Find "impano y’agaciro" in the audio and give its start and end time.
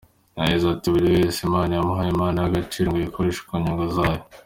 2.11-2.87